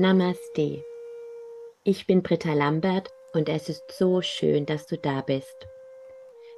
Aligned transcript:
Namaste. 0.00 0.84
Ich 1.82 2.06
bin 2.06 2.22
Britta 2.22 2.52
Lambert 2.52 3.08
und 3.32 3.48
es 3.48 3.68
ist 3.68 3.82
so 3.90 4.22
schön, 4.22 4.64
dass 4.64 4.86
du 4.86 4.96
da 4.96 5.22
bist. 5.22 5.66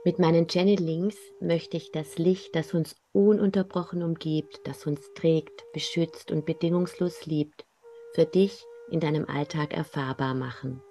Mit 0.05 0.19
meinen 0.19 0.47
Channelings 0.47 1.17
möchte 1.41 1.79
ich 1.79 1.91
das 1.91 2.19
Licht, 2.19 2.55
das 2.55 2.75
uns 2.75 2.97
ununterbrochen 3.13 4.03
umgibt, 4.03 4.61
das 4.65 4.87
uns 4.87 5.01
trägt, 5.15 5.65
beschützt 5.73 6.31
und 6.31 6.45
bedingungslos 6.45 7.25
liebt, 7.25 7.65
für 8.13 8.27
dich 8.27 8.63
in 8.91 9.01
deinem 9.01 9.25
Alltag 9.25 9.73
erfahrbar 9.75 10.35
machen. 10.35 10.83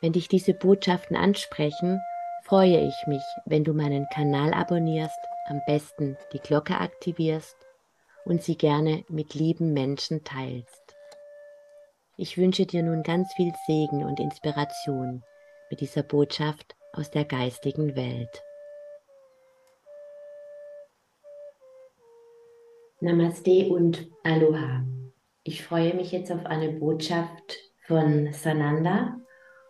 Wenn 0.00 0.14
dich 0.14 0.26
diese 0.26 0.52
Botschaften 0.52 1.16
ansprechen, 1.16 2.00
freue 2.42 2.88
ich 2.88 3.06
mich, 3.06 3.22
wenn 3.46 3.62
du 3.62 3.72
meinen 3.72 4.08
Kanal 4.12 4.52
abonnierst, 4.52 5.20
am 5.46 5.60
besten 5.64 6.16
die 6.32 6.40
Glocke 6.40 6.76
aktivierst 6.76 7.56
und 8.24 8.42
sie 8.42 8.58
gerne 8.58 9.04
mit 9.08 9.34
lieben 9.34 9.72
Menschen 9.72 10.24
teilst. 10.24 10.93
Ich 12.16 12.38
wünsche 12.38 12.64
dir 12.64 12.84
nun 12.84 13.02
ganz 13.02 13.32
viel 13.34 13.52
Segen 13.66 14.04
und 14.04 14.20
Inspiration 14.20 15.24
mit 15.68 15.80
dieser 15.80 16.04
Botschaft 16.04 16.76
aus 16.92 17.10
der 17.10 17.24
geistigen 17.24 17.96
Welt. 17.96 18.42
Namaste 23.00 23.68
und 23.68 24.06
Aloha. 24.22 24.84
Ich 25.42 25.64
freue 25.64 25.94
mich 25.94 26.12
jetzt 26.12 26.30
auf 26.30 26.46
eine 26.46 26.70
Botschaft 26.74 27.58
von 27.88 28.32
Sananda 28.32 29.16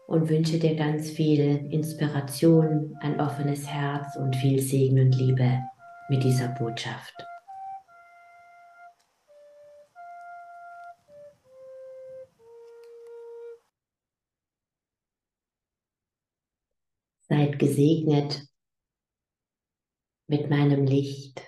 und 0.06 0.28
wünsche 0.28 0.58
dir 0.58 0.76
ganz 0.76 1.08
viel 1.08 1.72
Inspiration, 1.72 2.94
ein 3.00 3.20
offenes 3.20 3.66
Herz 3.66 4.16
und 4.16 4.36
viel 4.36 4.60
Segen 4.60 5.00
und 5.00 5.16
Liebe 5.16 5.62
mit 6.10 6.22
dieser 6.22 6.48
Botschaft. 6.48 7.14
Seid 17.34 17.58
gesegnet 17.58 18.46
mit 20.28 20.48
meinem 20.50 20.86
Licht, 20.86 21.42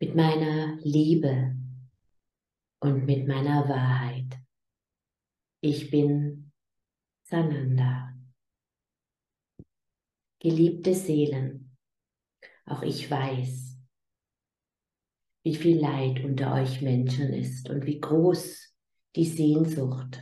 mit 0.00 0.16
meiner 0.16 0.78
Liebe 0.82 1.56
und 2.80 3.06
mit 3.06 3.28
meiner 3.28 3.68
Wahrheit. 3.68 4.36
Ich 5.60 5.92
bin 5.92 6.50
Sananda. 7.22 8.18
Geliebte 10.40 10.92
Seelen, 10.92 11.76
auch 12.64 12.82
ich 12.82 13.08
weiß, 13.08 13.78
wie 15.44 15.54
viel 15.54 15.78
Leid 15.78 16.24
unter 16.24 16.54
euch 16.54 16.82
Menschen 16.82 17.32
ist 17.32 17.70
und 17.70 17.86
wie 17.86 18.00
groß 18.00 18.74
die 19.14 19.26
Sehnsucht 19.26 20.20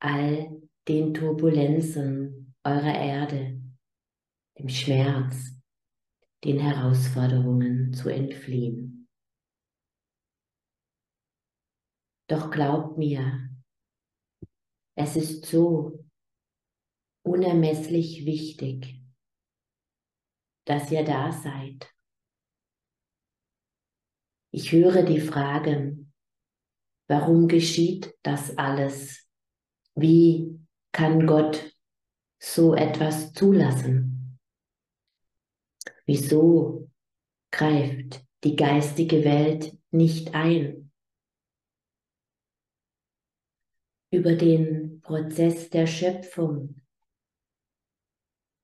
all 0.00 0.67
den 0.88 1.12
Turbulenzen 1.12 2.54
eurer 2.64 2.94
Erde, 2.94 3.60
dem 4.58 4.68
Schmerz, 4.70 5.54
den 6.44 6.58
Herausforderungen 6.58 7.92
zu 7.92 8.08
entfliehen. 8.08 9.06
Doch 12.30 12.50
glaubt 12.50 12.96
mir, 12.96 13.50
es 14.96 15.16
ist 15.16 15.44
so 15.44 16.04
unermesslich 17.22 18.24
wichtig, 18.24 19.02
dass 20.66 20.90
ihr 20.90 21.04
da 21.04 21.32
seid. 21.32 21.94
Ich 24.50 24.72
höre 24.72 25.02
die 25.02 25.20
Fragen, 25.20 26.12
warum 27.08 27.48
geschieht 27.48 28.14
das 28.22 28.56
alles? 28.56 29.28
Wie 29.94 30.58
kann 30.98 31.28
Gott 31.28 31.76
so 32.42 32.74
etwas 32.74 33.32
zulassen? 33.32 34.36
Wieso 36.06 36.90
greift 37.52 38.26
die 38.42 38.56
geistige 38.56 39.22
Welt 39.22 39.78
nicht 39.92 40.34
ein? 40.34 40.90
Über 44.10 44.34
den 44.34 45.00
Prozess 45.00 45.70
der 45.70 45.86
Schöpfung 45.86 46.80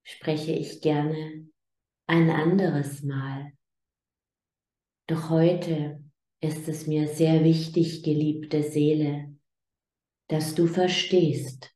spreche 0.05 0.55
ich 0.55 0.81
gerne 0.81 1.49
ein 2.09 2.31
anderes 2.31 3.05
Mal. 3.05 3.53
Doch 5.06 5.31
heute 5.31 6.03
ist 6.41 6.67
es 6.67 6.89
mir 6.89 7.06
sehr 7.06 7.44
wichtig, 7.44 8.03
geliebte 8.03 8.65
Seele, 8.65 9.39
dass 10.27 10.56
du 10.56 10.67
verstehst, 10.67 11.74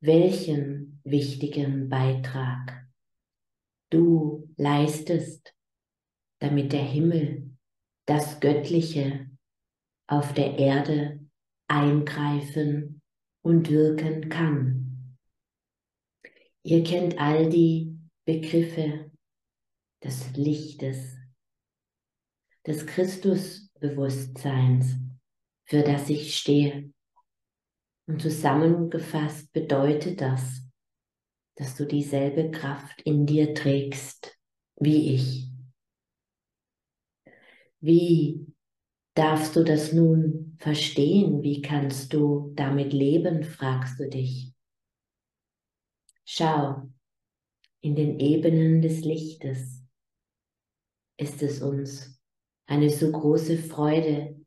welchen 0.00 1.00
wichtigen 1.04 1.88
Beitrag 1.88 2.86
du 3.90 4.48
leistest, 4.56 5.54
damit 6.40 6.72
der 6.72 6.84
Himmel, 6.84 7.56
das 8.06 8.40
Göttliche 8.40 9.30
auf 10.06 10.34
der 10.34 10.58
Erde 10.58 11.20
eingreifen 11.68 13.02
und 13.42 13.70
wirken 13.70 14.28
kann. 14.28 15.16
Ihr 16.62 16.82
kennt 16.82 17.18
all 17.18 17.48
die 17.48 17.96
Begriffe 18.24 19.10
des 20.02 20.36
Lichtes, 20.36 21.16
des 22.66 22.86
Christusbewusstseins, 22.86 24.96
für 25.64 25.82
das 25.82 26.10
ich 26.10 26.36
stehe. 26.36 26.92
Und 28.10 28.20
zusammengefasst 28.20 29.52
bedeutet 29.52 30.20
das, 30.20 30.68
dass 31.54 31.76
du 31.76 31.86
dieselbe 31.86 32.50
Kraft 32.50 33.00
in 33.02 33.24
dir 33.24 33.54
trägst 33.54 34.36
wie 34.80 35.14
ich. 35.14 35.48
Wie 37.78 38.48
darfst 39.14 39.54
du 39.54 39.62
das 39.62 39.92
nun 39.92 40.56
verstehen? 40.58 41.44
Wie 41.44 41.62
kannst 41.62 42.12
du 42.12 42.52
damit 42.56 42.92
leben, 42.92 43.44
fragst 43.44 44.00
du 44.00 44.08
dich. 44.08 44.52
Schau, 46.24 46.90
in 47.80 47.94
den 47.94 48.18
Ebenen 48.18 48.82
des 48.82 49.04
Lichtes 49.04 49.84
ist 51.16 51.44
es 51.44 51.62
uns 51.62 52.20
eine 52.66 52.90
so 52.90 53.12
große 53.12 53.56
Freude, 53.56 54.44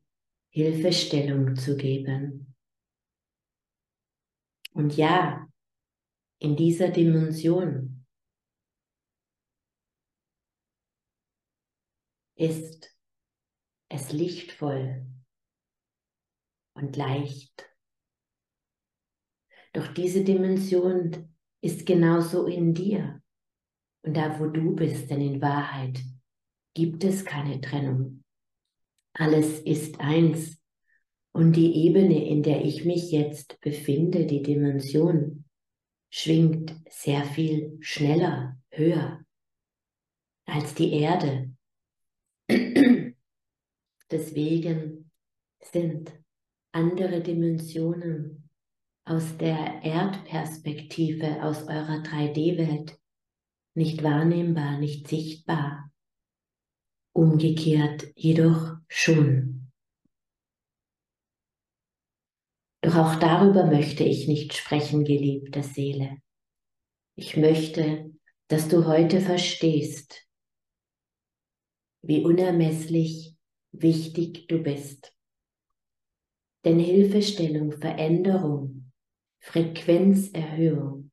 Hilfestellung 0.49 1.55
zu 1.55 1.77
geben. 1.77 2.52
Und 4.73 4.97
ja, 4.97 5.47
in 6.39 6.55
dieser 6.55 6.89
Dimension 6.89 8.05
ist 12.35 12.95
es 13.89 14.11
lichtvoll 14.11 15.05
und 16.73 16.95
leicht. 16.95 17.69
Doch 19.73 19.87
diese 19.87 20.23
Dimension 20.23 21.35
ist 21.61 21.85
genauso 21.85 22.47
in 22.47 22.73
dir 22.73 23.21
und 24.03 24.17
da, 24.17 24.39
wo 24.39 24.47
du 24.47 24.75
bist, 24.75 25.09
denn 25.09 25.21
in 25.21 25.41
Wahrheit 25.41 26.01
gibt 26.73 27.03
es 27.03 27.23
keine 27.23 27.61
Trennung. 27.61 28.23
Alles 29.13 29.59
ist 29.61 29.99
eins 29.99 30.62
und 31.33 31.55
die 31.55 31.85
Ebene, 31.85 32.27
in 32.27 32.43
der 32.43 32.63
ich 32.63 32.85
mich 32.85 33.11
jetzt 33.11 33.59
befinde, 33.59 34.25
die 34.25 34.41
Dimension, 34.41 35.45
schwingt 36.09 36.75
sehr 36.89 37.25
viel 37.25 37.77
schneller, 37.81 38.57
höher 38.69 39.25
als 40.45 40.75
die 40.75 40.93
Erde. 40.93 41.51
Deswegen 44.11 45.09
sind 45.59 46.13
andere 46.71 47.21
Dimensionen 47.21 48.49
aus 49.05 49.35
der 49.37 49.83
Erdperspektive, 49.83 51.43
aus 51.43 51.63
eurer 51.63 52.03
3D-Welt 52.03 52.99
nicht 53.75 54.03
wahrnehmbar, 54.03 54.77
nicht 54.77 55.07
sichtbar. 55.07 55.91
Umgekehrt 57.11 58.07
jedoch 58.15 58.77
schon. 58.87 59.52
Doch 62.83 62.97
auch 62.97 63.15
darüber 63.15 63.65
möchte 63.65 64.03
ich 64.03 64.27
nicht 64.27 64.53
sprechen, 64.53 65.05
geliebte 65.05 65.63
Seele. 65.63 66.17
Ich 67.15 67.37
möchte, 67.37 68.11
dass 68.49 68.67
du 68.67 68.85
heute 68.85 69.21
verstehst, 69.21 70.27
wie 72.01 72.25
unermesslich 72.25 73.37
wichtig 73.71 74.47
du 74.47 74.61
bist. 74.61 75.15
Denn 76.65 76.77
Hilfestellung, 76.77 77.71
Veränderung, 77.71 78.91
Frequenzerhöhung 79.39 81.09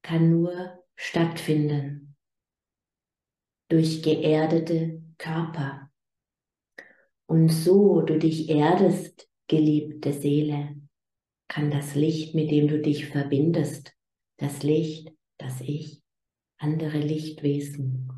kann 0.00 0.30
nur 0.30 0.82
stattfinden 0.96 2.16
durch 3.68 4.02
geerdete 4.02 5.02
Körper 5.18 5.90
Und 7.26 7.50
so 7.50 8.00
du 8.00 8.18
dich 8.18 8.48
erdest, 8.48 9.28
geliebte 9.48 10.12
Seele, 10.12 10.76
kann 11.48 11.70
das 11.70 11.94
Licht, 11.94 12.34
mit 12.34 12.50
dem 12.50 12.68
du 12.68 12.80
dich 12.80 13.06
verbindest, 13.06 13.92
das 14.38 14.62
Licht, 14.62 15.12
das 15.38 15.60
Ich, 15.60 16.02
andere 16.58 16.98
Lichtwesen, 16.98 18.10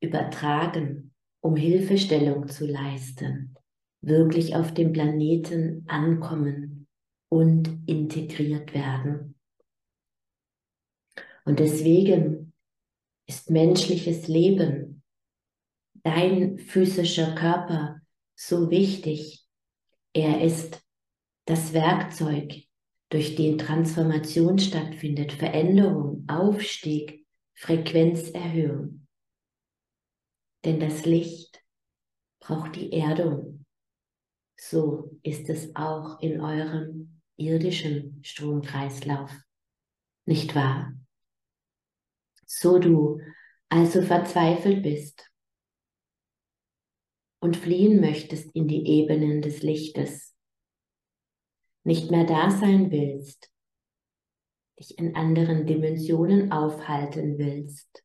übertragen, 0.00 1.14
um 1.40 1.56
Hilfestellung 1.56 2.48
zu 2.48 2.66
leisten, 2.66 3.56
wirklich 4.02 4.54
auf 4.54 4.74
dem 4.74 4.92
Planeten 4.92 5.84
ankommen 5.88 6.86
und 7.28 7.80
integriert 7.86 8.74
werden. 8.74 9.34
Und 11.44 11.60
deswegen 11.60 12.52
ist 13.28 13.50
menschliches 13.50 14.28
Leben, 14.28 15.02
dein 16.02 16.58
physischer 16.58 17.34
Körper 17.34 18.00
so 18.34 18.70
wichtig. 18.70 19.45
Er 20.16 20.40
ist 20.40 20.82
das 21.44 21.74
Werkzeug, 21.74 22.62
durch 23.10 23.36
den 23.36 23.58
Transformation 23.58 24.58
stattfindet, 24.58 25.30
Veränderung, 25.32 26.24
Aufstieg, 26.26 27.26
Frequenzerhöhung. 27.54 29.06
Denn 30.64 30.80
das 30.80 31.04
Licht 31.04 31.62
braucht 32.40 32.76
die 32.76 32.94
Erdung. 32.94 33.66
So 34.56 35.18
ist 35.22 35.50
es 35.50 35.76
auch 35.76 36.18
in 36.22 36.40
eurem 36.40 37.20
irdischen 37.36 38.18
Stromkreislauf. 38.24 39.30
Nicht 40.24 40.54
wahr? 40.54 40.94
So 42.46 42.78
du 42.78 43.20
also 43.68 44.00
verzweifelt 44.00 44.82
bist 44.82 45.30
und 47.46 47.56
fliehen 47.56 48.00
möchtest 48.00 48.52
in 48.56 48.66
die 48.66 48.84
Ebenen 48.88 49.40
des 49.40 49.62
Lichtes, 49.62 50.34
nicht 51.84 52.10
mehr 52.10 52.24
da 52.24 52.50
sein 52.50 52.90
willst, 52.90 53.52
dich 54.80 54.98
in 54.98 55.14
anderen 55.14 55.64
Dimensionen 55.64 56.50
aufhalten 56.50 57.38
willst, 57.38 58.02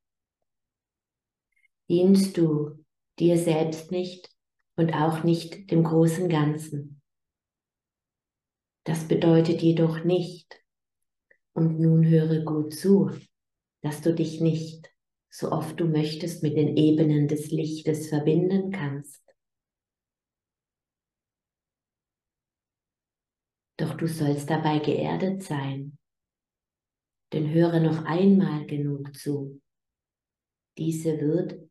dienst 1.89 2.37
du 2.37 2.85
dir 3.17 3.39
selbst 3.39 3.89
nicht 3.89 4.29
und 4.75 4.93
auch 4.93 5.23
nicht 5.23 5.71
dem 5.71 5.83
großen 5.83 6.29
Ganzen. 6.29 7.01
Das 8.83 9.07
bedeutet 9.07 9.63
jedoch 9.63 10.03
nicht, 10.03 10.61
und 11.53 11.79
nun 11.79 12.05
höre 12.05 12.45
gut 12.45 12.75
zu, 12.75 13.09
dass 13.81 14.01
du 14.01 14.13
dich 14.13 14.39
nicht, 14.39 14.93
so 15.31 15.51
oft 15.51 15.79
du 15.79 15.85
möchtest, 15.85 16.43
mit 16.43 16.57
den 16.57 16.77
Ebenen 16.77 17.27
des 17.27 17.49
Lichtes 17.49 18.07
verbinden 18.07 18.69
kannst. 18.71 19.30
Doch 23.81 23.97
du 23.97 24.07
sollst 24.07 24.47
dabei 24.47 24.77
geerdet 24.77 25.41
sein. 25.41 25.97
Denn 27.33 27.51
höre 27.51 27.79
noch 27.79 28.05
einmal 28.05 28.67
genug 28.67 29.15
zu. 29.15 29.59
Diese 30.77 31.19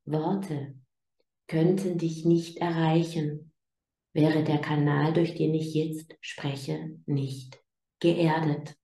Worte 0.06 0.74
könnten 1.46 1.98
dich 1.98 2.24
nicht 2.24 2.58
erreichen, 2.58 3.52
wäre 4.12 4.42
der 4.42 4.58
Kanal, 4.58 5.12
durch 5.12 5.36
den 5.36 5.54
ich 5.54 5.72
jetzt 5.72 6.16
spreche, 6.20 6.98
nicht 7.06 7.62
geerdet. 8.00 8.76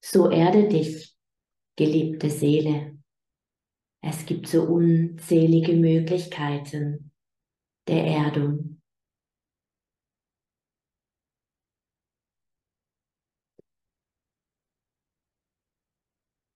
So 0.00 0.30
erde 0.30 0.68
dich, 0.68 1.16
geliebte 1.74 2.30
Seele. 2.30 2.96
Es 4.00 4.26
gibt 4.26 4.46
so 4.46 4.62
unzählige 4.62 5.72
Möglichkeiten 5.72 7.10
der 7.88 8.04
Erdung. 8.06 8.79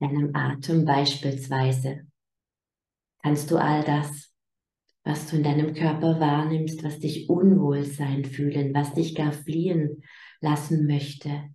Deinem 0.04 0.36
Atem 0.36 0.84
beispielsweise 0.84 2.06
kannst 3.22 3.50
du 3.50 3.56
all 3.56 3.82
das, 3.84 4.34
was 5.02 5.30
du 5.30 5.36
in 5.36 5.42
deinem 5.42 5.72
Körper 5.72 6.20
wahrnimmst, 6.20 6.84
was 6.84 6.98
dich 6.98 7.30
Unwohlsein 7.30 8.26
fühlen, 8.26 8.74
was 8.74 8.92
dich 8.92 9.14
gar 9.14 9.32
fliehen 9.32 10.04
lassen 10.42 10.86
möchte, 10.86 11.54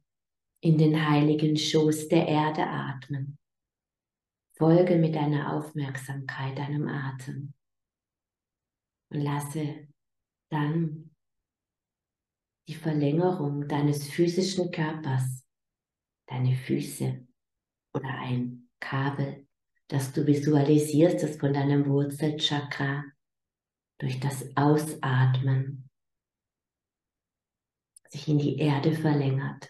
in 0.61 0.79
den 0.79 1.07
heiligen 1.07 1.57
Schoß 1.57 2.07
der 2.07 2.27
Erde 2.27 2.65
atmen. 2.65 3.37
Folge 4.57 4.95
mit 4.95 5.13
deiner 5.13 5.53
Aufmerksamkeit 5.53 6.57
deinem 6.57 6.87
Atem 6.87 7.53
und 9.11 9.21
lasse 9.21 9.87
dann 10.49 11.15
die 12.67 12.73
Verlängerung 12.73 13.67
deines 13.67 14.09
physischen 14.09 14.71
Körpers, 14.71 15.45
deine 16.25 16.55
Füße 16.55 17.28
oder 17.99 18.17
ein 18.17 18.69
Kabel, 18.79 19.45
das 19.89 20.13
du 20.13 20.25
visualisierst, 20.25 21.21
das 21.21 21.37
von 21.37 21.53
deinem 21.53 21.87
Wurzelchakra 21.87 23.03
durch 23.99 24.19
das 24.19 24.45
Ausatmen 24.55 25.89
sich 28.07 28.27
in 28.27 28.39
die 28.39 28.57
Erde 28.57 28.93
verlängert. 28.93 29.69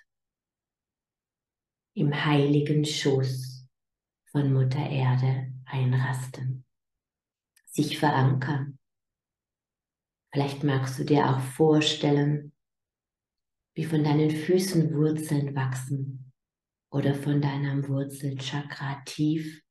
Im 1.95 2.13
heiligen 2.13 2.85
Schoß 2.85 3.67
von 4.31 4.53
Mutter 4.53 4.87
Erde 4.87 5.51
einrasten, 5.65 6.65
sich 7.65 7.97
verankern. 7.97 8.77
Vielleicht 10.31 10.63
magst 10.63 10.99
du 10.99 11.03
dir 11.03 11.27
auch 11.27 11.41
vorstellen, 11.41 12.53
wie 13.73 13.83
von 13.83 14.03
deinen 14.03 14.29
Füßen 14.29 14.93
Wurzeln 14.93 15.55
wachsen 15.55 16.28
oder 16.91 17.13
von 17.13 17.41
deinem 17.41 17.87
Wurzelchakra 17.87 19.01
tief 19.05 19.61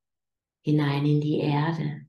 hinein 0.65 1.05
in 1.06 1.20
die 1.20 1.38
Erde. 1.38 2.09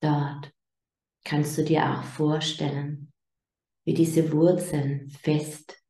Dort 0.00 0.52
kannst 1.24 1.56
du 1.58 1.64
dir 1.64 1.90
auch 1.90 2.02
vorstellen, 2.02 3.12
wie 3.84 3.94
diese 3.94 4.32
Wurzeln 4.32 5.10
fest 5.10 5.82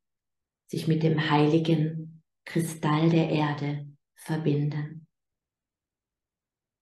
sich 0.66 0.88
mit 0.88 1.02
dem 1.02 1.30
heiligen 1.30 2.22
Kristall 2.44 3.10
der 3.10 3.28
Erde 3.28 3.86
verbinden, 4.14 5.06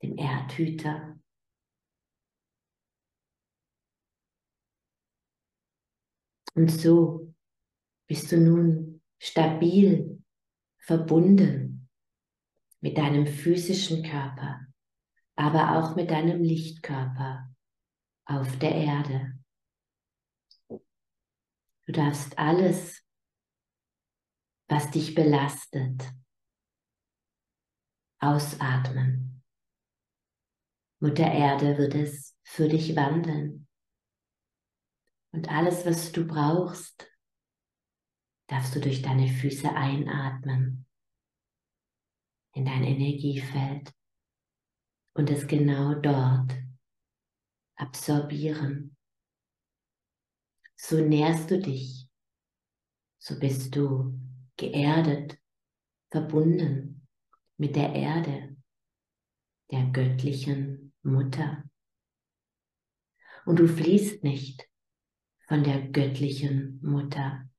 dem 0.03 0.17
Erdhüter. 0.17 1.21
Und 6.55 6.71
so 6.71 7.35
bist 8.09 8.33
du 8.33 8.38
nun 8.38 8.89
stabil 9.21 10.21
verbunden 10.79 11.89
mit 12.81 12.99
deinem 12.99 13.29
physischen 13.29 14.03
Körper, 14.03 14.67
aber 15.37 15.79
auch 15.79 15.95
mit 15.95 16.11
deinem 16.11 16.43
Lichtkörper 16.43 17.55
auf 18.25 18.59
der 18.59 18.75
Erde. 18.75 19.39
Du 21.87 21.93
darfst 21.93 22.37
alles 22.37 23.00
was 24.71 24.91
dich 24.93 25.15
belastet. 25.15 26.09
Ausatmen. 28.21 29.43
Mutter 31.00 31.27
Erde 31.27 31.77
wird 31.77 31.95
es 31.95 32.37
für 32.45 32.69
dich 32.69 32.95
wandeln. 32.95 33.67
Und 35.33 35.50
alles, 35.50 35.85
was 35.87 36.12
du 36.12 36.27
brauchst, 36.27 37.10
darfst 38.50 38.75
du 38.75 38.80
durch 38.80 39.00
deine 39.00 39.28
Füße 39.28 39.73
einatmen 39.73 40.85
in 42.52 42.64
dein 42.64 42.83
Energiefeld 42.83 43.92
und 45.14 45.30
es 45.30 45.47
genau 45.47 45.95
dort 45.95 46.59
absorbieren. 47.76 48.97
So 50.75 50.97
nährst 50.97 51.49
du 51.52 51.61
dich, 51.61 52.09
so 53.21 53.38
bist 53.38 53.76
du 53.76 54.19
geerdet, 54.57 55.38
verbunden 56.11 57.07
mit 57.57 57.76
der 57.76 57.95
Erde, 57.95 58.57
der 59.71 59.85
göttlichen 59.92 60.92
Mutter. 61.02 61.71
Und 63.47 63.61
du 63.61 63.69
fliehst 63.69 64.25
nicht 64.25 64.69
von 65.47 65.62
der 65.62 65.88
göttlichen 65.88 66.80
Mutter, 66.83 67.50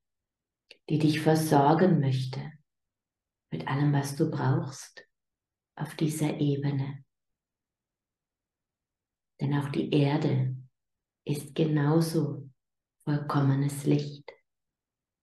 die 0.92 0.98
dich 0.98 1.22
versorgen 1.22 2.00
möchte 2.00 2.52
mit 3.50 3.66
allem, 3.66 3.94
was 3.94 4.14
du 4.14 4.30
brauchst 4.30 5.08
auf 5.74 5.94
dieser 5.94 6.38
Ebene. 6.38 7.02
Denn 9.40 9.54
auch 9.54 9.70
die 9.70 9.90
Erde 9.90 10.54
ist 11.24 11.54
genauso 11.54 12.50
vollkommenes 13.04 13.86
Licht 13.86 14.30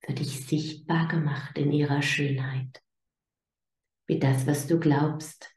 für 0.03 0.13
dich 0.15 0.47
sichtbar 0.47 1.07
gemacht 1.07 1.55
in 1.59 1.71
ihrer 1.71 2.01
Schönheit, 2.01 2.83
wie 4.07 4.17
das, 4.17 4.47
was 4.47 4.65
du 4.65 4.79
glaubst, 4.79 5.55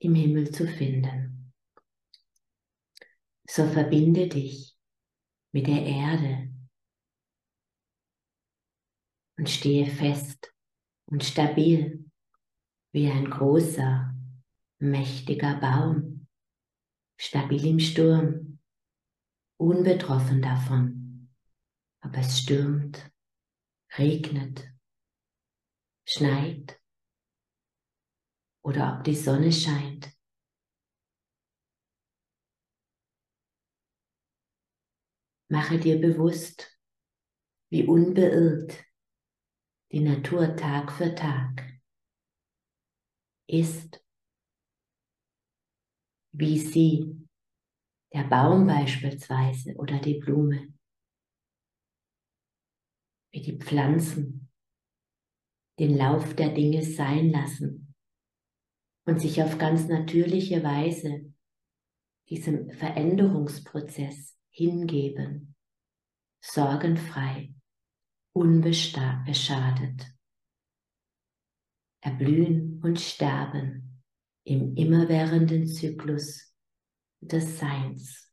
im 0.00 0.16
Himmel 0.16 0.50
zu 0.50 0.66
finden. 0.66 1.54
So 3.48 3.68
verbinde 3.68 4.26
dich 4.26 4.76
mit 5.52 5.68
der 5.68 5.86
Erde 5.86 6.53
und 9.36 9.48
stehe 9.50 9.86
fest 9.86 10.52
und 11.06 11.24
stabil 11.24 12.04
wie 12.92 13.10
ein 13.10 13.28
großer, 13.28 14.14
mächtiger 14.78 15.56
Baum, 15.56 16.28
stabil 17.16 17.66
im 17.66 17.80
Sturm, 17.80 18.60
unbetroffen 19.56 20.42
davon, 20.42 21.34
ob 22.02 22.16
es 22.16 22.38
stürmt, 22.38 23.10
regnet, 23.98 24.68
schneit 26.06 26.80
oder 28.62 28.96
ob 28.96 29.04
die 29.04 29.16
Sonne 29.16 29.52
scheint. 29.52 30.12
Mache 35.48 35.78
dir 35.78 36.00
bewusst, 36.00 36.78
wie 37.70 37.86
unbeirrt 37.86 38.83
die 39.92 40.00
Natur 40.00 40.56
Tag 40.56 40.92
für 40.92 41.14
Tag 41.14 41.64
ist, 43.46 44.02
wie 46.32 46.58
sie, 46.58 47.26
der 48.12 48.24
Baum 48.24 48.66
beispielsweise 48.66 49.74
oder 49.74 49.98
die 49.98 50.18
Blume, 50.18 50.72
wie 53.32 53.42
die 53.42 53.58
Pflanzen 53.58 54.50
den 55.78 55.96
Lauf 55.96 56.34
der 56.34 56.50
Dinge 56.50 56.82
sein 56.82 57.30
lassen 57.30 57.94
und 59.06 59.20
sich 59.20 59.42
auf 59.42 59.58
ganz 59.58 59.88
natürliche 59.88 60.62
Weise 60.62 61.34
diesem 62.28 62.70
Veränderungsprozess 62.70 64.38
hingeben, 64.50 65.56
sorgenfrei, 66.40 67.52
unbeschadet, 68.34 70.12
erblühen 72.02 72.82
und 72.82 73.00
sterben 73.00 74.02
im 74.44 74.76
immerwährenden 74.76 75.66
Zyklus 75.66 76.54
des 77.20 77.58
Seins. 77.58 78.30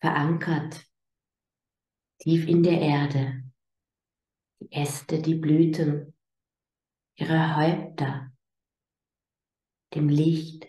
Verankert 0.00 0.84
tief 2.18 2.46
in 2.48 2.62
der 2.62 2.80
Erde, 2.80 3.44
die 4.60 4.72
Äste, 4.72 5.20
die 5.20 5.34
Blüten, 5.34 6.16
ihre 7.16 7.56
Häupter 7.56 8.32
dem 9.94 10.08
Licht 10.08 10.66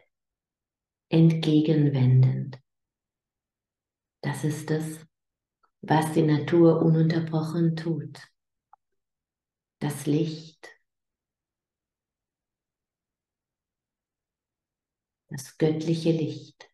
entgegenwendend. 1.10 2.60
Das 4.22 4.44
ist 4.44 4.70
es, 4.72 5.06
was 5.86 6.13
die 6.13 6.22
Natur 6.22 6.82
ununterbrochen 6.82 7.75
tut. 7.75 8.18
Das 9.80 10.06
Licht, 10.06 10.70
das 15.28 15.58
göttliche 15.58 16.12
Licht 16.12 16.70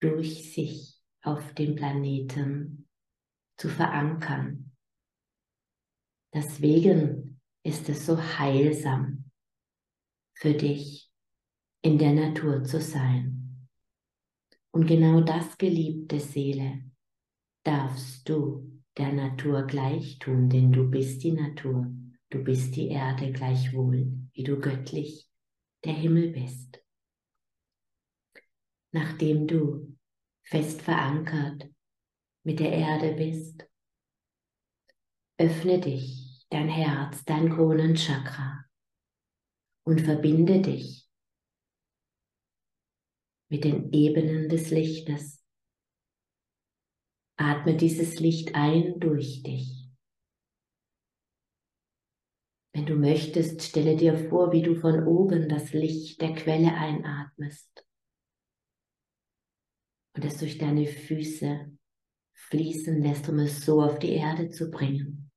durch 0.00 0.54
sich 0.54 0.98
auf 1.20 1.52
dem 1.52 1.76
Planeten 1.76 2.88
zu 3.58 3.68
verankern. 3.68 4.74
Deswegen 6.32 7.38
ist 7.62 7.86
es 7.90 8.06
so 8.06 8.16
heilsam 8.16 9.30
für 10.32 10.54
dich, 10.54 11.12
in 11.82 11.98
der 11.98 12.12
Natur 12.12 12.64
zu 12.64 12.80
sein. 12.80 13.68
Und 14.70 14.86
genau 14.86 15.20
das, 15.20 15.58
geliebte 15.58 16.18
Seele, 16.18 16.90
darfst 17.64 18.28
du 18.28 18.80
der 18.96 19.12
Natur 19.12 19.62
gleich 19.66 20.18
tun, 20.18 20.48
denn 20.48 20.72
du 20.72 20.90
bist 20.90 21.22
die 21.22 21.32
Natur, 21.32 21.86
du 22.30 22.42
bist 22.42 22.76
die 22.76 22.88
Erde 22.88 23.32
gleichwohl, 23.32 24.12
wie 24.32 24.42
du 24.42 24.58
göttlich 24.58 25.28
der 25.84 25.94
Himmel 25.94 26.32
bist. 26.32 26.82
Nachdem 28.92 29.46
du 29.46 29.96
fest 30.42 30.82
verankert 30.82 31.68
mit 32.44 32.60
der 32.60 32.72
Erde 32.72 33.14
bist, 33.14 33.66
öffne 35.38 35.80
dich, 35.80 36.46
dein 36.50 36.68
Herz, 36.68 37.24
dein 37.24 37.50
Kronenchakra 37.50 38.64
und 39.84 40.00
verbinde 40.00 40.60
dich 40.60 41.08
mit 43.48 43.64
den 43.64 43.92
Ebenen 43.92 44.48
des 44.48 44.70
Lichtes. 44.70 45.39
Atme 47.40 47.74
dieses 47.74 48.20
Licht 48.20 48.54
ein 48.54 49.00
durch 49.00 49.42
dich. 49.42 49.88
Wenn 52.74 52.84
du 52.84 52.96
möchtest, 52.96 53.62
stelle 53.62 53.96
dir 53.96 54.28
vor, 54.28 54.52
wie 54.52 54.60
du 54.60 54.74
von 54.74 55.06
oben 55.06 55.48
das 55.48 55.72
Licht 55.72 56.20
der 56.20 56.34
Quelle 56.34 56.74
einatmest 56.74 57.86
und 60.14 60.24
es 60.26 60.36
durch 60.36 60.58
deine 60.58 60.86
Füße 60.86 61.78
fließen 62.34 63.00
lässt, 63.00 63.28
um 63.30 63.38
es 63.38 63.64
so 63.64 63.82
auf 63.82 63.98
die 63.98 64.12
Erde 64.12 64.50
zu 64.50 64.70
bringen. 64.70 65.30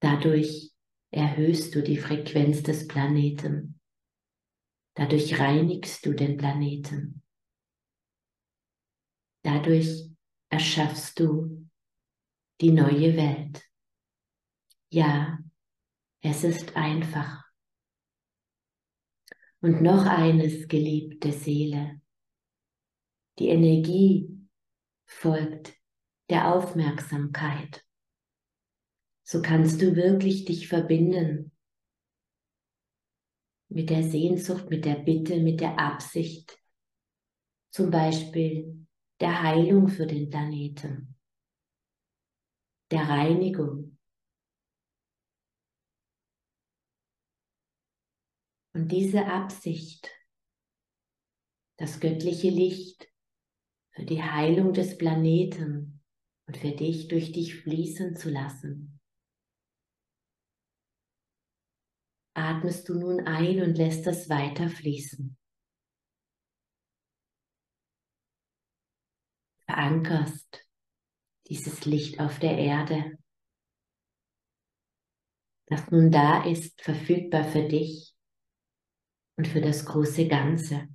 Dadurch 0.00 0.72
erhöhst 1.10 1.74
du 1.74 1.82
die 1.82 1.98
Frequenz 1.98 2.62
des 2.62 2.88
Planeten. 2.88 3.78
Dadurch 4.94 5.38
reinigst 5.38 6.06
du 6.06 6.14
den 6.14 6.38
Planeten. 6.38 7.21
Dadurch 9.42 10.08
erschaffst 10.50 11.18
du 11.18 11.68
die 12.60 12.70
neue 12.70 13.16
Welt. 13.16 13.62
Ja, 14.90 15.38
es 16.20 16.44
ist 16.44 16.76
einfach. 16.76 17.42
Und 19.60 19.80
noch 19.80 20.06
eines, 20.06 20.68
geliebte 20.68 21.32
Seele. 21.32 22.00
Die 23.38 23.48
Energie 23.48 24.28
folgt 25.06 25.74
der 26.28 26.54
Aufmerksamkeit. 26.54 27.84
So 29.22 29.40
kannst 29.40 29.80
du 29.80 29.96
wirklich 29.96 30.44
dich 30.44 30.68
verbinden 30.68 31.52
mit 33.68 33.90
der 33.90 34.02
Sehnsucht, 34.02 34.68
mit 34.68 34.84
der 34.84 34.96
Bitte, 34.96 35.40
mit 35.40 35.60
der 35.60 35.78
Absicht, 35.78 36.58
zum 37.70 37.90
Beispiel 37.90 38.86
der 39.22 39.40
Heilung 39.40 39.86
für 39.86 40.04
den 40.04 40.28
Planeten, 40.30 41.16
der 42.90 43.08
Reinigung. 43.08 43.96
Und 48.74 48.90
diese 48.90 49.26
Absicht, 49.26 50.10
das 51.78 52.00
göttliche 52.00 52.50
Licht 52.50 53.08
für 53.92 54.04
die 54.04 54.20
Heilung 54.20 54.72
des 54.72 54.98
Planeten 54.98 56.02
und 56.48 56.56
für 56.56 56.72
dich 56.72 57.06
durch 57.06 57.30
dich 57.30 57.54
fließen 57.62 58.16
zu 58.16 58.28
lassen. 58.28 58.98
Atmest 62.34 62.88
du 62.88 62.94
nun 62.94 63.20
ein 63.20 63.62
und 63.62 63.76
lässt 63.76 64.04
das 64.04 64.28
weiter 64.28 64.68
fließen. 64.68 65.36
Verankerst 69.72 70.68
dieses 71.48 71.86
Licht 71.86 72.20
auf 72.20 72.38
der 72.38 72.58
Erde, 72.58 73.16
das 75.66 75.90
nun 75.90 76.10
da 76.10 76.44
ist, 76.44 76.82
verfügbar 76.82 77.44
für 77.44 77.66
dich 77.66 78.14
und 79.38 79.48
für 79.48 79.62
das 79.62 79.86
große 79.86 80.28
Ganze. 80.28 80.88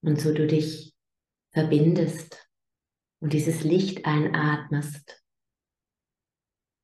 Und 0.00 0.18
so 0.18 0.32
du 0.32 0.46
dich 0.46 0.94
verbindest 1.50 2.48
und 3.20 3.34
dieses 3.34 3.64
Licht 3.64 4.06
einatmest, 4.06 5.22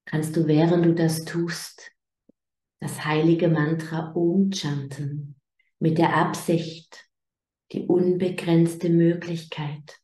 kannst 0.04 0.36
du, 0.36 0.46
während 0.46 0.84
du 0.84 0.94
das 0.94 1.24
tust, 1.24 1.92
das 2.80 3.04
heilige 3.04 3.48
Mantra 3.48 4.12
umchanten 4.12 5.40
mit 5.78 5.98
der 5.98 6.16
Absicht, 6.16 7.08
die 7.72 7.86
unbegrenzte 7.86 8.88
Möglichkeit 8.88 10.00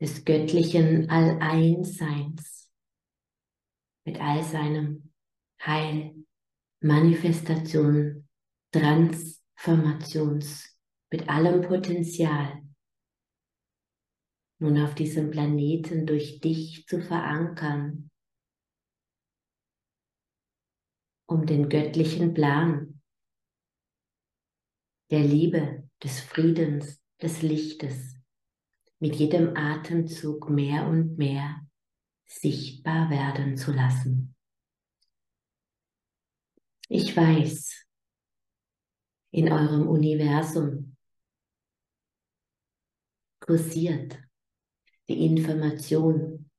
des 0.00 0.24
göttlichen 0.24 1.10
Alleinsseins 1.10 2.70
mit 4.04 4.20
all 4.20 4.42
seinem 4.42 5.12
Heil, 5.64 6.14
Manifestation, 6.80 8.28
Transformations, 8.72 10.76
mit 11.10 11.28
allem 11.28 11.62
Potenzial 11.62 12.62
nun 14.60 14.82
auf 14.82 14.94
diesem 14.94 15.30
Planeten 15.30 16.06
durch 16.06 16.40
dich 16.40 16.86
zu 16.86 17.00
verankern, 17.00 18.10
um 21.28 21.46
den 21.46 21.68
göttlichen 21.68 22.32
Plan 22.32 23.00
der 25.10 25.20
Liebe, 25.20 25.88
des 26.02 26.20
Friedens, 26.20 27.02
des 27.20 27.42
Lichtes 27.42 28.14
mit 29.00 29.16
jedem 29.16 29.56
Atemzug 29.56 30.48
mehr 30.48 30.86
und 30.86 31.18
mehr 31.18 31.66
sichtbar 32.26 33.10
werden 33.10 33.56
zu 33.56 33.72
lassen. 33.72 34.34
Ich 36.88 37.16
weiß, 37.16 37.84
in 39.30 39.52
eurem 39.52 39.86
Universum 39.86 40.96
kursiert 43.40 44.18
die 45.08 45.26
Information, 45.26 46.50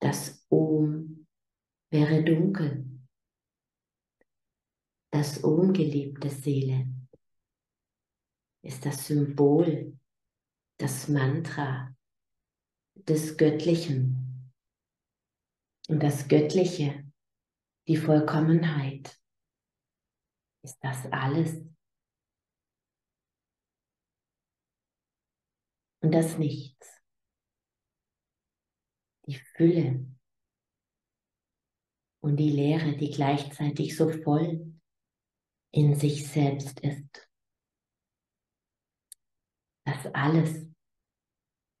das 0.00 0.46
Om 0.48 1.26
wäre 1.90 2.22
dunkel, 2.22 2.85
das 5.16 5.42
Om 5.42 5.72
geliebte 5.72 6.28
Seele 6.28 6.86
ist 8.62 8.84
das 8.84 9.06
Symbol, 9.06 9.98
das 10.78 11.08
Mantra 11.08 11.96
des 12.96 13.34
Göttlichen. 13.38 14.52
Und 15.88 16.02
das 16.02 16.28
Göttliche, 16.28 17.10
die 17.88 17.96
Vollkommenheit, 17.96 19.18
ist 20.62 20.76
das 20.82 21.10
alles. 21.10 21.64
Und 26.02 26.12
das 26.12 26.36
Nichts. 26.36 27.02
Die 29.26 29.38
Fülle 29.38 30.06
und 32.20 32.36
die 32.36 32.50
Leere, 32.50 32.94
die 32.98 33.10
gleichzeitig 33.10 33.96
so 33.96 34.10
voll 34.10 34.75
in 35.72 35.94
sich 35.94 36.26
selbst 36.28 36.80
ist. 36.80 37.28
Das 39.84 40.06
alles, 40.14 40.68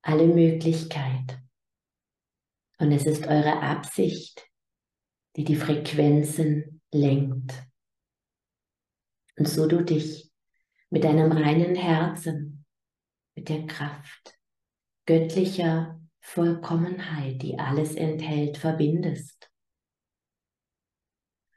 alle 0.02 0.26
Möglichkeit. 0.26 1.38
Und 2.78 2.92
es 2.92 3.06
ist 3.06 3.26
eure 3.26 3.60
Absicht, 3.60 4.48
die 5.36 5.44
die 5.44 5.56
Frequenzen 5.56 6.80
lenkt. 6.92 7.52
Und 9.38 9.48
so 9.48 9.66
du 9.66 9.84
dich 9.84 10.32
mit 10.90 11.04
deinem 11.04 11.32
reinen 11.32 11.74
Herzen, 11.74 12.64
mit 13.34 13.48
der 13.48 13.66
Kraft 13.66 14.36
göttlicher 15.06 16.00
Vollkommenheit, 16.20 17.42
die 17.42 17.58
alles 17.58 17.94
enthält, 17.94 18.58
verbindest. 18.58 19.50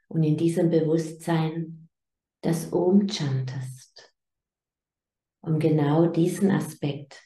Und 0.08 0.22
in 0.22 0.36
diesem 0.36 0.70
Bewusstsein 0.70 1.79
das 2.42 2.72
Om 2.72 3.08
chantest 3.08 4.10
um 5.42 5.58
genau 5.58 6.06
diesen 6.06 6.50
Aspekt 6.50 7.20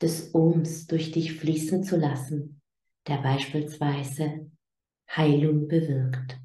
des 0.00 0.34
Ohms 0.34 0.86
durch 0.86 1.10
dich 1.10 1.34
fließen 1.34 1.82
zu 1.82 1.96
lassen, 1.96 2.60
der 3.06 3.18
beispielsweise 3.18 4.50
Heilung 5.10 5.66
bewirkt. 5.66 6.38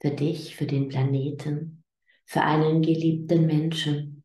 Für 0.00 0.10
dich, 0.10 0.56
für 0.56 0.66
den 0.66 0.88
Planeten, 0.88 1.84
für 2.24 2.42
einen 2.42 2.82
geliebten 2.82 3.46
Menschen, 3.46 4.24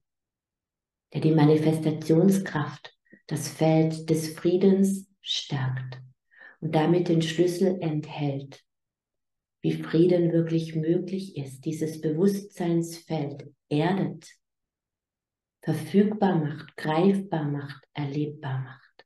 der 1.13 1.22
die 1.22 1.32
Manifestationskraft, 1.32 2.98
das 3.28 3.48
Feld 3.48 4.10
des 4.10 4.34
Friedens 4.34 5.10
stärkt 5.22 6.02
und 6.60 6.74
damit 6.75 7.10
den 7.10 7.22
Schlüssel 7.22 7.78
enthält, 7.82 8.63
wie 9.63 9.82
Frieden 9.82 10.33
wirklich 10.33 10.75
möglich 10.75 11.38
ist, 11.38 11.64
dieses 11.64 12.01
Bewusstseinsfeld 12.01 13.50
erdet 13.70 14.29
verfügbar 15.61 16.35
macht, 16.35 16.75
greifbar 16.75 17.46
macht, 17.46 17.88
erlebbar 17.94 18.59
macht. 18.59 19.05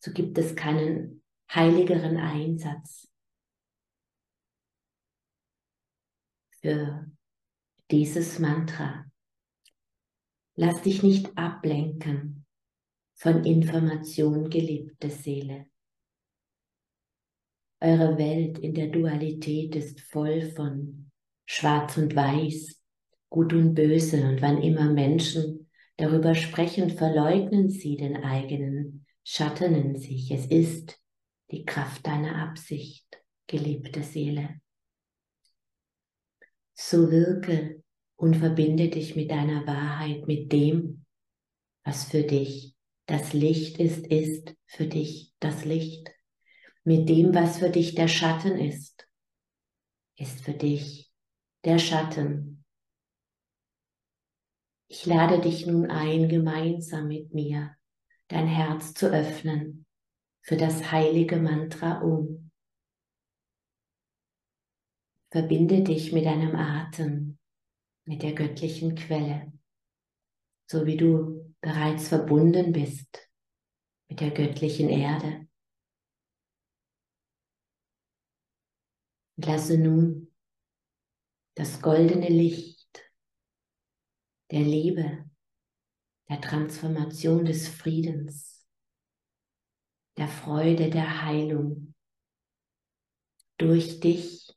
So 0.00 0.12
gibt 0.12 0.36
es 0.36 0.54
keinen 0.54 1.24
heiligeren 1.50 2.18
Einsatz 2.18 3.08
für 6.60 7.10
dieses 7.90 8.38
Mantra. 8.38 9.10
Lass 10.56 10.82
dich 10.82 11.02
nicht 11.02 11.38
ablenken 11.38 12.44
von 13.14 13.44
Information, 13.44 14.50
geliebte 14.50 15.08
Seele. 15.08 15.71
Eure 17.82 18.16
Welt 18.16 18.60
in 18.60 18.74
der 18.74 18.86
Dualität 18.86 19.74
ist 19.74 20.00
voll 20.02 20.42
von 20.52 21.10
Schwarz 21.46 21.96
und 21.96 22.14
Weiß, 22.14 22.80
Gut 23.28 23.52
und 23.52 23.74
Böse. 23.74 24.22
Und 24.22 24.40
wann 24.40 24.62
immer 24.62 24.88
Menschen 24.88 25.68
darüber 25.96 26.36
sprechen, 26.36 26.90
verleugnen 26.90 27.70
sie 27.70 27.96
den 27.96 28.18
eigenen 28.18 29.04
Schatten 29.24 29.74
in 29.74 29.96
sich. 29.96 30.30
Es 30.30 30.46
ist 30.46 31.00
die 31.50 31.64
Kraft 31.64 32.06
deiner 32.06 32.36
Absicht, 32.36 33.04
geliebte 33.48 34.04
Seele. 34.04 34.60
So 36.74 37.10
wirke 37.10 37.82
und 38.14 38.36
verbinde 38.36 38.90
dich 38.90 39.16
mit 39.16 39.32
deiner 39.32 39.66
Wahrheit, 39.66 40.28
mit 40.28 40.52
dem, 40.52 41.04
was 41.82 42.04
für 42.04 42.22
dich 42.22 42.76
das 43.06 43.32
Licht 43.32 43.80
ist, 43.80 44.06
ist 44.06 44.54
für 44.66 44.86
dich 44.86 45.32
das 45.40 45.64
Licht. 45.64 46.12
Mit 46.84 47.08
dem, 47.08 47.34
was 47.34 47.58
für 47.58 47.70
dich 47.70 47.94
der 47.94 48.08
Schatten 48.08 48.58
ist, 48.58 49.08
ist 50.16 50.40
für 50.40 50.54
dich 50.54 51.12
der 51.64 51.78
Schatten. 51.78 52.64
Ich 54.88 55.06
lade 55.06 55.40
dich 55.40 55.66
nun 55.66 55.90
ein, 55.90 56.28
gemeinsam 56.28 57.08
mit 57.08 57.32
mir 57.32 57.76
dein 58.28 58.46
Herz 58.46 58.94
zu 58.94 59.12
öffnen 59.12 59.86
für 60.42 60.56
das 60.56 60.90
heilige 60.90 61.36
Mantra 61.36 62.02
Om. 62.02 62.50
Verbinde 65.30 65.82
dich 65.82 66.12
mit 66.12 66.26
deinem 66.26 66.56
Atem, 66.56 67.38
mit 68.04 68.22
der 68.22 68.32
göttlichen 68.32 68.96
Quelle, 68.96 69.52
so 70.66 70.84
wie 70.84 70.96
du 70.96 71.54
bereits 71.60 72.08
verbunden 72.08 72.72
bist 72.72 73.30
mit 74.08 74.20
der 74.20 74.30
göttlichen 74.30 74.90
Erde. 74.90 75.48
Lasse 79.36 79.78
nun 79.78 80.32
das 81.54 81.80
goldene 81.82 82.28
Licht 82.28 83.02
der 84.50 84.60
Liebe, 84.60 85.30
der 86.28 86.40
Transformation 86.40 87.44
des 87.44 87.68
Friedens, 87.68 88.66
der 90.16 90.28
Freude, 90.28 90.90
der 90.90 91.22
Heilung 91.22 91.94
durch 93.58 94.00
dich 94.00 94.54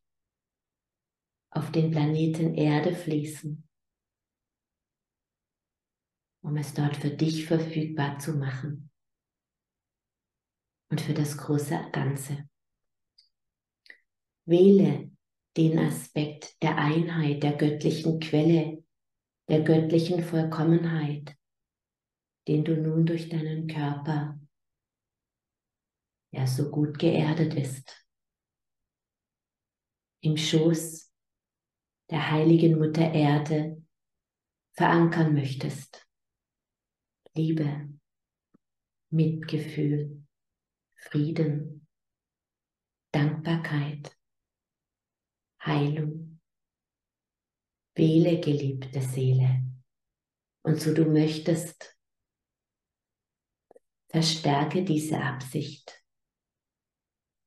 auf 1.51 1.71
den 1.71 1.91
Planeten 1.91 2.53
Erde 2.55 2.93
fließen, 2.93 3.67
um 6.41 6.57
es 6.57 6.73
dort 6.73 6.97
für 6.97 7.11
dich 7.11 7.45
verfügbar 7.45 8.19
zu 8.19 8.33
machen 8.33 8.91
und 10.89 10.99
für 10.99 11.13
das 11.13 11.37
große 11.37 11.89
Ganze. 11.91 12.49
Wähle 14.45 15.11
den 15.57 15.79
Aspekt 15.79 16.61
der 16.61 16.77
Einheit, 16.77 17.43
der 17.43 17.53
göttlichen 17.53 18.19
Quelle 18.19 18.85
der 19.47 19.61
göttlichen 19.61 20.23
Vollkommenheit, 20.23 21.37
den 22.47 22.63
du 22.63 22.75
nun 22.75 23.05
durch 23.05 23.29
deinen 23.29 23.67
Körper, 23.67 24.39
ja 26.31 26.47
so 26.47 26.71
gut 26.71 26.97
geerdet 26.97 27.53
ist, 27.53 28.07
im 30.21 30.37
Schoß 30.37 31.13
der 32.09 32.31
heiligen 32.31 32.77
Mutter 32.79 33.13
Erde 33.13 33.83
verankern 34.73 35.33
möchtest. 35.33 36.07
Liebe, 37.35 37.89
Mitgefühl, 39.11 40.25
Frieden, 40.95 41.87
Dankbarkeit, 43.11 44.17
Heilung 45.65 46.25
Wähle, 47.95 48.41
geliebte 48.41 49.01
Seele. 49.01 49.63
Und 50.63 50.81
so 50.81 50.93
du 50.93 51.05
möchtest, 51.05 51.97
verstärke 54.09 54.83
diese 54.83 55.21
Absicht 55.21 56.03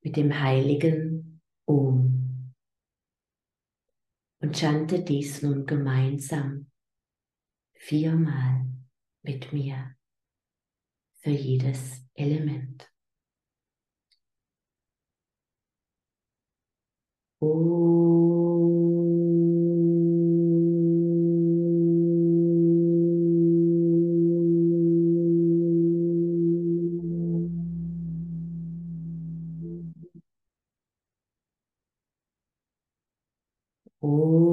mit 0.02 0.16
dem 0.16 0.40
heiligen 0.40 1.42
Om. 1.66 2.54
Und 4.40 4.56
chante 4.56 5.04
dies 5.04 5.42
nun 5.42 5.66
gemeinsam 5.66 6.70
viermal 7.74 8.66
mit 9.22 9.52
mir 9.52 9.96
für 11.20 11.30
jedes 11.30 12.08
Element. 12.14 12.90
Oh. 17.40 17.77
oh 34.10 34.47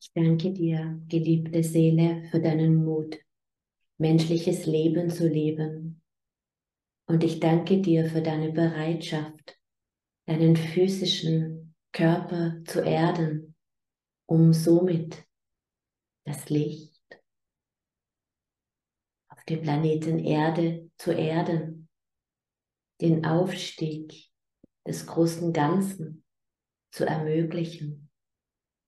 Ich 0.00 0.12
danke 0.12 0.52
dir, 0.52 1.02
geliebte 1.08 1.64
Seele, 1.64 2.22
für 2.30 2.40
deinen 2.40 2.84
Mut, 2.84 3.18
menschliches 3.98 4.64
Leben 4.64 5.10
zu 5.10 5.26
leben. 5.26 6.00
Und 7.06 7.24
ich 7.24 7.40
danke 7.40 7.80
dir 7.82 8.08
für 8.08 8.22
deine 8.22 8.52
Bereitschaft, 8.52 9.58
deinen 10.26 10.54
physischen 10.54 11.74
Körper 11.90 12.62
zu 12.64 12.80
erden, 12.80 13.56
um 14.26 14.52
somit 14.52 15.24
das 16.24 16.48
Licht 16.48 17.20
auf 19.30 19.42
dem 19.46 19.62
Planeten 19.62 20.20
Erde 20.20 20.92
zu 20.96 21.10
erden, 21.10 21.88
den 23.00 23.24
Aufstieg 23.24 24.30
des 24.86 25.08
großen 25.08 25.52
Ganzen 25.52 26.24
zu 26.92 27.04
ermöglichen 27.04 28.07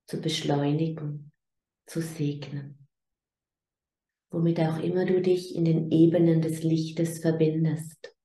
zu 0.07 0.21
beschleunigen, 0.21 1.31
zu 1.87 2.01
segnen. 2.01 2.87
Womit 4.31 4.59
auch 4.59 4.79
immer 4.79 5.05
du 5.05 5.21
dich 5.21 5.55
in 5.55 5.65
den 5.65 5.91
Ebenen 5.91 6.41
des 6.41 6.63
Lichtes 6.63 7.19
verbindest. 7.19 8.15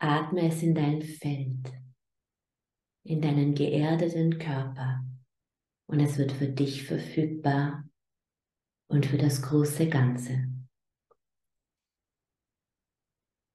Atme 0.00 0.48
es 0.48 0.62
in 0.62 0.74
dein 0.74 1.02
Feld, 1.02 1.72
in 3.04 3.20
deinen 3.20 3.54
geerdeten 3.54 4.38
Körper 4.38 5.04
und 5.88 6.00
es 6.00 6.18
wird 6.18 6.32
für 6.32 6.48
dich 6.48 6.84
verfügbar 6.84 7.88
und 8.88 9.06
für 9.06 9.18
das 9.18 9.42
große 9.42 9.88
Ganze. 9.88 10.48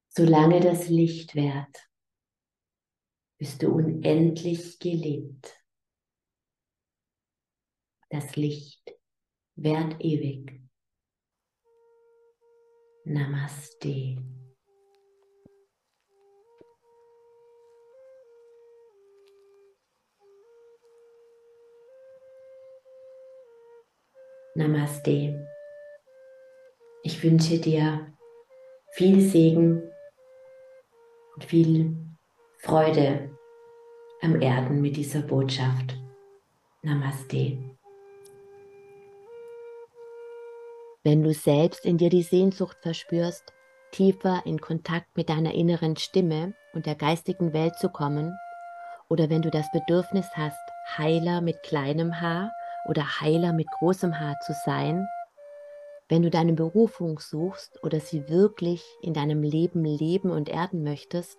Solange 0.10 0.60
das 0.60 0.90
Licht 0.90 1.34
währt, 1.34 1.90
bist 3.38 3.62
du 3.62 3.74
unendlich 3.74 4.80
geliebt. 4.80 5.54
Das 8.10 8.36
Licht 8.36 8.96
währt 9.56 10.00
ewig. 10.00 10.62
Namaste. 13.06 14.18
Namaste. 24.56 25.48
Ich 27.02 27.24
wünsche 27.24 27.60
dir 27.60 28.16
viel 28.92 29.20
Segen 29.20 29.82
und 31.36 31.44
viel 31.44 32.03
Freude 32.66 33.30
am 34.22 34.42
Erden 34.42 34.80
mit 34.80 34.96
dieser 34.96 35.20
Botschaft. 35.20 35.98
Namaste. 36.82 37.58
Wenn 41.04 41.24
du 41.24 41.34
selbst 41.34 41.86
in 41.86 41.98
dir 41.98 42.10
die 42.10 42.24
Sehnsucht 42.24 42.78
verspürst, 42.82 43.52
tiefer 43.92 44.44
in 44.46 44.62
Kontakt 44.62 45.08
mit 45.18 45.28
deiner 45.28 45.54
inneren 45.54 45.98
Stimme 45.98 46.54
und 46.74 46.86
der 46.86 46.96
geistigen 46.96 47.52
Welt 47.52 47.78
zu 47.78 47.90
kommen, 47.90 48.34
oder 49.10 49.30
wenn 49.30 49.42
du 49.42 49.52
das 49.52 49.70
Bedürfnis 49.74 50.28
hast, 50.34 50.64
Heiler 50.98 51.42
mit 51.42 51.64
kleinem 51.64 52.22
Haar 52.22 52.50
oder 52.88 53.20
Heiler 53.20 53.52
mit 53.52 53.68
großem 53.72 54.22
Haar 54.22 54.40
zu 54.40 54.54
sein, 54.66 55.06
wenn 56.08 56.22
du 56.22 56.30
deine 56.30 56.54
Berufung 56.54 57.20
suchst 57.20 57.84
oder 57.84 58.00
sie 58.00 58.30
wirklich 58.30 58.86
in 59.02 59.14
deinem 59.14 59.44
Leben 59.44 59.84
leben 59.84 60.32
und 60.32 60.48
erden 60.48 60.82
möchtest, 60.84 61.38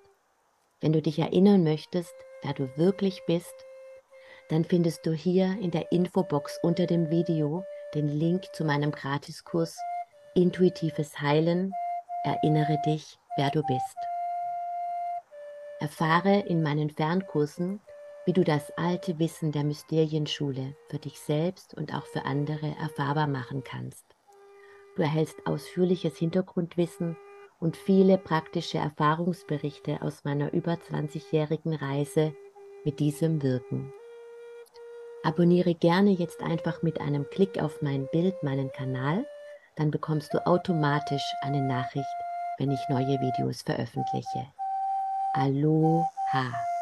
wenn 0.84 0.92
du 0.92 1.00
dich 1.00 1.18
erinnern 1.18 1.64
möchtest, 1.64 2.14
wer 2.42 2.52
du 2.52 2.68
wirklich 2.76 3.22
bist, 3.26 3.54
dann 4.50 4.64
findest 4.64 5.06
du 5.06 5.12
hier 5.14 5.56
in 5.62 5.70
der 5.70 5.90
Infobox 5.90 6.58
unter 6.62 6.84
dem 6.84 7.08
Video 7.08 7.64
den 7.94 8.06
Link 8.06 8.44
zu 8.52 8.66
meinem 8.66 8.92
Gratiskurs 8.92 9.78
Intuitives 10.34 11.18
Heilen. 11.22 11.72
Erinnere 12.24 12.76
dich, 12.84 13.18
wer 13.38 13.48
du 13.50 13.62
bist. 13.62 13.96
Erfahre 15.80 16.40
in 16.40 16.62
meinen 16.62 16.90
Fernkursen, 16.90 17.80
wie 18.26 18.34
du 18.34 18.44
das 18.44 18.70
alte 18.76 19.18
Wissen 19.18 19.52
der 19.52 19.64
Mysterienschule 19.64 20.76
für 20.90 20.98
dich 20.98 21.18
selbst 21.18 21.72
und 21.72 21.94
auch 21.94 22.04
für 22.04 22.26
andere 22.26 22.76
erfahrbar 22.78 23.26
machen 23.26 23.64
kannst. 23.64 24.04
Du 24.96 25.02
erhältst 25.02 25.46
ausführliches 25.46 26.18
Hintergrundwissen 26.18 27.16
und 27.64 27.78
viele 27.78 28.18
praktische 28.18 28.76
Erfahrungsberichte 28.76 30.02
aus 30.02 30.22
meiner 30.22 30.52
über 30.52 30.74
20-jährigen 30.74 31.74
Reise 31.74 32.34
mit 32.84 33.00
diesem 33.00 33.42
Wirken. 33.42 33.90
Abonniere 35.22 35.74
gerne 35.74 36.10
jetzt 36.10 36.42
einfach 36.42 36.82
mit 36.82 37.00
einem 37.00 37.24
Klick 37.30 37.58
auf 37.62 37.80
mein 37.80 38.06
Bild 38.12 38.34
meinen 38.42 38.70
Kanal, 38.72 39.24
dann 39.76 39.90
bekommst 39.90 40.34
du 40.34 40.46
automatisch 40.46 41.24
eine 41.40 41.66
Nachricht, 41.66 42.04
wenn 42.58 42.70
ich 42.70 42.80
neue 42.90 43.18
Videos 43.18 43.62
veröffentliche. 43.62 44.46
Aloha! 45.32 46.73